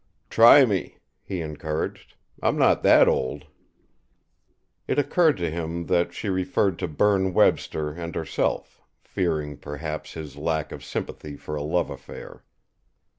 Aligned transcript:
"Try 0.31 0.65
me," 0.65 0.97
he 1.21 1.41
encouraged. 1.41 2.15
"I'm 2.41 2.57
not 2.57 2.81
that 2.81 3.07
old!" 3.07 3.45
It 4.87 4.97
occurred 4.97 5.37
to 5.37 5.51
him 5.51 5.85
that 5.85 6.11
she 6.11 6.27
referred 6.27 6.79
to 6.79 6.87
Berne 6.87 7.35
Webster 7.35 7.91
and 7.93 8.15
herself, 8.15 8.81
fearing, 9.03 9.57
perhaps, 9.57 10.13
his 10.15 10.37
lack 10.37 10.71
of 10.71 10.83
sympathy 10.83 11.37
for 11.37 11.55
a 11.55 11.61
love 11.61 11.91
affair. 11.91 12.41